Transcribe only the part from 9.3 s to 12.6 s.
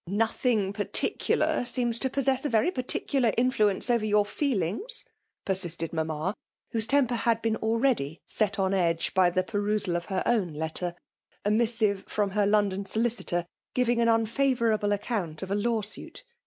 pearusal of her own letter— a missive from her